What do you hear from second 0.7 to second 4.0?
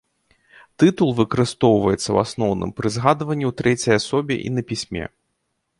Тытул выкарыстоўваецца, у асноўным, пры згадванні ў трэцяй